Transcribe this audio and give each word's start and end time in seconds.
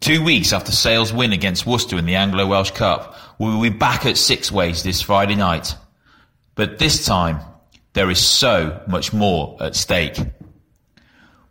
Two 0.00 0.22
weeks 0.22 0.52
after 0.52 0.72
Sale's 0.72 1.12
win 1.12 1.32
against 1.32 1.66
Worcester 1.66 1.98
in 1.98 2.06
the 2.06 2.16
Anglo 2.16 2.46
Welsh 2.46 2.70
Cup, 2.72 3.16
we 3.38 3.46
will 3.46 3.62
be 3.62 3.70
back 3.70 4.06
at 4.06 4.16
Six 4.16 4.52
Ways 4.52 4.82
this 4.82 5.00
Friday 5.00 5.34
night. 5.34 5.74
But 6.54 6.78
this 6.78 7.04
time, 7.04 7.40
there 7.94 8.10
is 8.10 8.24
so 8.24 8.82
much 8.86 9.12
more 9.12 9.56
at 9.60 9.74
stake. 9.74 10.18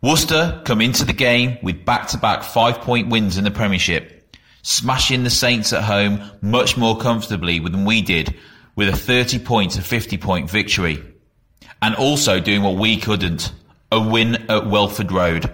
Worcester 0.00 0.62
come 0.64 0.80
into 0.80 1.04
the 1.04 1.12
game 1.12 1.58
with 1.62 1.84
back-to-back 1.84 2.44
five-point 2.44 3.08
wins 3.08 3.36
in 3.36 3.44
the 3.44 3.50
Premiership, 3.50 4.36
smashing 4.62 5.24
the 5.24 5.30
Saints 5.30 5.72
at 5.72 5.82
home 5.82 6.22
much 6.40 6.76
more 6.76 6.96
comfortably 6.96 7.58
than 7.58 7.84
we 7.84 8.00
did 8.00 8.34
with 8.76 8.88
a 8.88 8.92
30-point 8.92 9.72
to 9.72 9.80
50-point 9.80 10.48
victory. 10.48 11.02
And 11.82 11.94
also 11.96 12.40
doing 12.40 12.62
what 12.62 12.76
we 12.76 12.96
couldn't, 12.96 13.52
a 13.90 14.00
win 14.00 14.36
at 14.48 14.68
Welford 14.68 15.10
Road, 15.10 15.52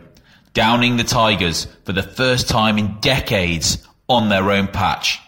downing 0.53 0.96
the 0.96 1.05
Tigers 1.05 1.66
for 1.85 1.93
the 1.93 2.03
first 2.03 2.48
time 2.48 2.79
in 2.79 2.98
decades 3.00 3.87
on 4.09 4.29
their 4.29 4.50
own 4.50 4.68
patch. 4.68 5.21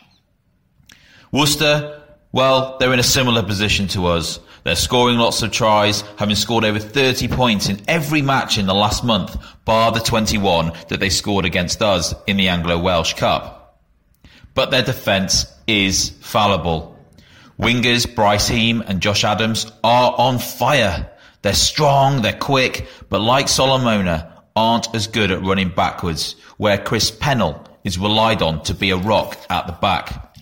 Worcester, 1.32 2.02
well, 2.32 2.76
they're 2.78 2.92
in 2.92 2.98
a 2.98 3.04
similar 3.04 3.42
position 3.42 3.88
to 3.88 4.06
us. 4.06 4.38
They're 4.64 4.76
scoring 4.76 5.18
lots 5.18 5.42
of 5.42 5.52
tries, 5.52 6.02
having 6.16 6.36
scored 6.36 6.64
over 6.64 6.78
30 6.78 7.28
points 7.28 7.68
in 7.68 7.80
every 7.86 8.22
match 8.22 8.56
in 8.56 8.66
the 8.66 8.74
last 8.74 9.04
month, 9.04 9.36
bar 9.64 9.92
the 9.92 10.00
21 10.00 10.72
that 10.88 11.00
they 11.00 11.10
scored 11.10 11.44
against 11.44 11.82
us 11.82 12.14
in 12.26 12.36
the 12.36 12.48
Anglo-Welsh 12.48 13.14
Cup. 13.14 13.80
But 14.54 14.70
their 14.70 14.82
defence 14.82 15.46
is 15.66 16.10
fallible. 16.20 16.98
Wingers 17.58 18.12
Bryce 18.12 18.48
Heem 18.48 18.80
and 18.80 19.00
Josh 19.00 19.22
Adams 19.22 19.70
are 19.82 20.14
on 20.16 20.38
fire. 20.38 21.10
They're 21.42 21.52
strong, 21.52 22.22
they're 22.22 22.32
quick, 22.32 22.88
but 23.08 23.20
like 23.20 23.48
Solomona, 23.48 24.33
aren't 24.56 24.94
as 24.94 25.06
good 25.06 25.30
at 25.30 25.42
running 25.42 25.68
backwards, 25.68 26.36
where 26.56 26.78
Chris 26.78 27.10
Pennell 27.10 27.66
is 27.82 27.98
relied 27.98 28.42
on 28.42 28.62
to 28.62 28.74
be 28.74 28.90
a 28.90 28.96
rock 28.96 29.36
at 29.50 29.66
the 29.66 29.72
back. 29.72 30.36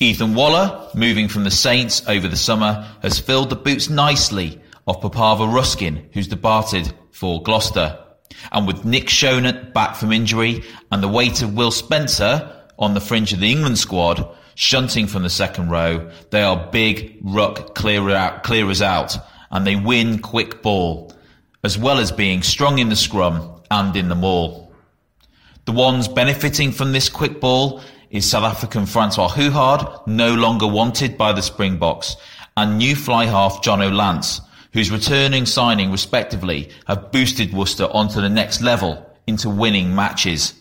Ethan 0.00 0.34
Waller, 0.34 0.88
moving 0.94 1.28
from 1.28 1.44
the 1.44 1.50
Saints 1.50 2.02
over 2.08 2.26
the 2.26 2.36
summer, 2.36 2.88
has 3.02 3.18
filled 3.18 3.50
the 3.50 3.56
boots 3.56 3.88
nicely 3.88 4.60
of 4.86 5.00
Rapava 5.00 5.52
Ruskin, 5.52 6.08
who's 6.12 6.26
departed 6.26 6.92
for 7.12 7.42
Gloucester. 7.42 7.98
And 8.50 8.66
with 8.66 8.84
Nick 8.84 9.06
Schonert 9.06 9.72
back 9.72 9.94
from 9.94 10.12
injury 10.12 10.64
and 10.90 11.02
the 11.02 11.08
weight 11.08 11.42
of 11.42 11.54
Will 11.54 11.70
Spencer 11.70 12.52
on 12.78 12.94
the 12.94 13.00
fringe 13.00 13.32
of 13.32 13.40
the 13.40 13.52
England 13.52 13.78
squad, 13.78 14.26
shunting 14.54 15.06
from 15.06 15.22
the 15.22 15.30
second 15.30 15.70
row, 15.70 16.10
they 16.30 16.42
are 16.42 16.68
big 16.72 17.18
ruck 17.22 17.74
clearer 17.74 18.12
out, 18.12 18.42
clearers 18.42 18.82
out 18.82 19.16
and 19.50 19.66
they 19.66 19.76
win 19.76 20.18
quick 20.18 20.62
ball, 20.62 21.12
as 21.64 21.78
well 21.78 21.98
as 21.98 22.10
being 22.10 22.42
strong 22.42 22.78
in 22.78 22.88
the 22.88 22.96
scrum 22.96 23.62
and 23.70 23.96
in 23.96 24.08
the 24.08 24.14
maul. 24.14 24.72
The 25.64 25.72
ones 25.72 26.08
benefiting 26.08 26.72
from 26.72 26.92
this 26.92 27.08
quick 27.08 27.40
ball 27.40 27.80
is 28.10 28.28
South 28.28 28.44
African 28.44 28.84
Francois 28.84 29.28
Hougaard, 29.28 30.06
no 30.06 30.34
longer 30.34 30.66
wanted 30.66 31.16
by 31.16 31.32
the 31.32 31.42
Springboks, 31.42 32.16
and 32.56 32.78
new 32.78 32.96
fly 32.96 33.26
half 33.26 33.62
Jono 33.62 33.94
Lance, 33.94 34.40
whose 34.72 34.90
returning 34.90 35.46
signing 35.46 35.90
respectively 35.90 36.70
have 36.86 37.12
boosted 37.12 37.54
Worcester 37.54 37.84
onto 37.84 38.20
the 38.20 38.28
next 38.28 38.60
level 38.60 39.08
into 39.26 39.48
winning 39.48 39.94
matches. 39.94 40.54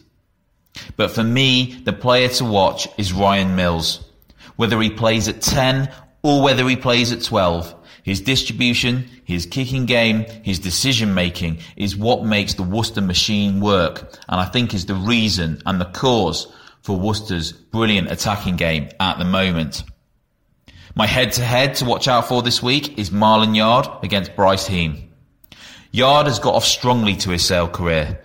But 0.96 1.12
for 1.12 1.24
me, 1.24 1.82
the 1.84 1.94
player 1.94 2.30
to 2.30 2.46
watch 2.46 2.88
is 2.98 3.12
Ryan 3.12 3.56
Mills. 3.56 4.06
Whether 4.56 4.80
he 4.80 4.90
plays 4.90 5.28
at 5.28 5.42
10 5.42 5.92
or 6.22 6.44
whether 6.44 6.68
he 6.70 6.76
plays 6.76 7.12
at 7.12 7.24
12, 7.24 7.76
his 8.04 8.22
distribution, 8.22 9.10
his 9.24 9.46
kicking 9.46 9.86
game, 9.86 10.26
his 10.44 10.60
decision 10.60 11.14
making 11.14 11.60
is 11.76 11.96
what 11.96 12.26
makes 12.26 12.56
the 12.56 12.64
Worcester 12.64 13.02
machine 13.02 13.60
work, 13.60 14.18
and 14.28 14.40
I 14.42 14.46
think 14.46 14.74
is 14.74 14.86
the 14.86 14.96
reason 14.96 15.62
and 15.66 15.80
the 15.80 15.86
cause 15.86 16.52
for 16.82 16.98
Worcester's 16.98 17.52
brilliant 17.52 18.12
attacking 18.12 18.56
game 18.56 18.90
at 19.00 19.20
the 19.20 19.26
moment. 19.26 19.84
My 20.96 21.08
head 21.08 21.32
to 21.34 21.44
head 21.44 21.76
to 21.76 21.86
watch 21.86 22.08
out 22.08 22.28
for 22.28 22.42
this 22.42 22.62
week 22.62 22.98
is 22.98 23.12
Marlon 23.12 23.56
Yarde 23.56 23.90
against 24.04 24.36
Bryce 24.36 24.68
Heem. 24.68 25.10
Yarde 25.92 26.28
has 26.28 26.40
got 26.40 26.56
off 26.56 26.66
strongly 26.66 27.16
to 27.18 27.30
his 27.30 27.46
Sale 27.46 27.70
career, 27.70 28.22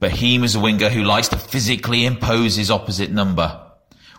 but 0.00 0.12
Heem 0.12 0.44
is 0.44 0.54
a 0.54 0.60
winger 0.60 0.90
who 0.90 1.02
likes 1.02 1.28
to 1.28 1.38
physically 1.38 2.04
impose 2.04 2.56
his 2.56 2.70
opposite 2.70 3.10
number. 3.10 3.60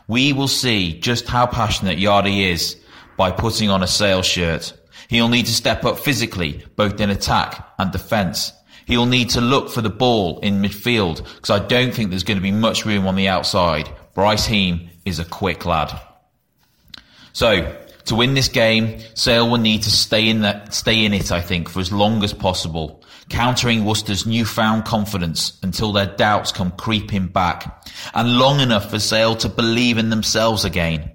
We 0.08 0.34
will 0.34 0.47
see 0.47 1.00
just 1.00 1.28
how 1.28 1.46
passionate 1.46 2.00
Yarde 2.00 2.28
is 2.28 2.78
by 3.18 3.31
putting 3.31 3.69
on 3.69 3.84
a 3.84 3.88
Sale 3.88 4.24
shirt. 4.24 4.74
He'll 5.07 5.29
need 5.29 5.45
to 5.45 5.53
step 5.53 5.85
up 5.85 5.99
physically, 5.99 6.63
both 6.75 6.99
in 6.99 7.09
attack 7.09 7.67
and 7.77 7.91
defence. 7.91 8.53
He'll 8.85 9.05
need 9.05 9.31
to 9.31 9.41
look 9.41 9.69
for 9.69 9.81
the 9.81 9.89
ball 9.89 10.39
in 10.39 10.61
midfield 10.61 11.23
because 11.35 11.49
I 11.49 11.66
don't 11.66 11.93
think 11.93 12.09
there's 12.09 12.23
going 12.23 12.38
to 12.38 12.43
be 12.43 12.51
much 12.51 12.85
room 12.85 13.07
on 13.07 13.16
the 13.16 13.27
outside. 13.27 13.89
Bryce 14.13 14.45
Heem 14.45 14.89
is 15.05 15.19
a 15.19 15.25
quick 15.25 15.66
lad. 15.66 15.99
So, 17.33 17.75
to 18.05 18.16
win 18.16 18.35
this 18.35 18.47
game, 18.47 18.99
Sale 19.16 19.49
will 19.49 19.57
need 19.57 19.83
to 19.83 19.91
stay 19.91 20.29
in 20.29 20.41
that, 20.41 20.73
stay 20.73 21.03
in 21.03 21.13
it, 21.13 21.31
I 21.31 21.41
think, 21.41 21.69
for 21.69 21.79
as 21.79 21.91
long 21.91 22.23
as 22.23 22.33
possible, 22.33 23.03
countering 23.29 23.83
Worcester's 23.83 24.27
newfound 24.27 24.85
confidence 24.85 25.57
until 25.63 25.91
their 25.91 26.05
doubts 26.05 26.51
come 26.51 26.72
creeping 26.72 27.27
back, 27.27 27.83
and 28.13 28.37
long 28.37 28.59
enough 28.59 28.91
for 28.91 28.99
Sale 28.99 29.35
to 29.37 29.49
believe 29.49 29.97
in 29.97 30.11
themselves 30.11 30.63
again 30.63 31.15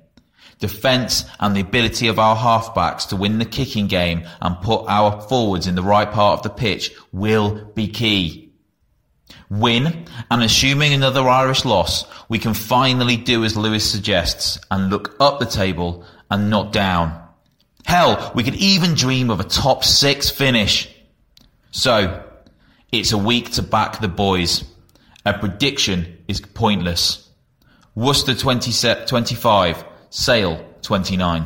defence 0.60 1.25
and 1.41 1.56
the 1.56 1.60
ability 1.60 2.06
of 2.06 2.19
our 2.19 2.37
halfbacks 2.37 3.09
to 3.09 3.16
win 3.16 3.38
the 3.38 3.44
kicking 3.44 3.87
game 3.87 4.22
and 4.41 4.60
put 4.60 4.84
our 4.87 5.21
forwards 5.22 5.66
in 5.66 5.75
the 5.75 5.82
right 5.82 6.10
part 6.10 6.38
of 6.38 6.43
the 6.43 6.50
pitch 6.50 6.93
will 7.12 7.65
be 7.75 7.88
key. 7.88 8.53
Win, 9.49 10.06
and 10.31 10.43
assuming 10.43 10.93
another 10.93 11.28
Irish 11.28 11.65
loss, 11.65 12.04
we 12.28 12.38
can 12.38 12.54
finally 12.54 13.16
do 13.16 13.44
as 13.44 13.56
Lewis 13.56 13.91
suggests 13.91 14.60
and 14.70 14.91
look 14.91 15.16
up 15.19 15.41
the 15.41 15.47
table 15.47 16.04
and 16.31 16.50
not 16.50 16.72
down. 16.72 17.20
Hell, 17.84 18.31
we 18.34 18.44
could 18.44 18.54
even 18.54 18.94
dream 18.94 19.31
of 19.31 19.41
a 19.41 19.44
top 19.44 19.82
six 19.82 20.31
finish. 20.31 20.88
So, 21.72 22.25
it's 22.93 23.12
a 23.12 23.19
week 23.19 23.53
to 23.53 23.62
back 23.62 24.00
the 24.00 24.09
boys. 24.09 24.65
A 25.25 25.37
prediction 25.37 26.19
is 26.28 26.41
pointless. 26.41 27.28
Worcester 27.94 28.34
20, 28.34 29.06
25, 29.06 29.84
Sale 30.10 30.59
29. 30.82 31.44